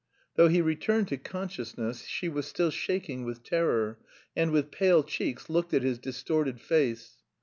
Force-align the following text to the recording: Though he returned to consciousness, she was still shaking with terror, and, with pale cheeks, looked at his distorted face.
Though 0.35 0.47
he 0.47 0.61
returned 0.63 1.09
to 1.09 1.17
consciousness, 1.17 2.07
she 2.07 2.27
was 2.27 2.47
still 2.47 2.71
shaking 2.71 3.23
with 3.23 3.43
terror, 3.43 3.99
and, 4.35 4.49
with 4.49 4.71
pale 4.71 5.03
cheeks, 5.03 5.47
looked 5.47 5.75
at 5.75 5.83
his 5.83 5.99
distorted 5.99 6.59
face. 6.59 7.17